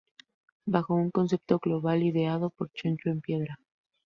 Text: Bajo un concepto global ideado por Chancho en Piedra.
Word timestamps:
Bajo 0.65 0.95
un 0.95 1.11
concepto 1.11 1.59
global 1.59 2.01
ideado 2.01 2.49
por 2.49 2.71
Chancho 2.71 3.11
en 3.11 3.21
Piedra. 3.21 3.59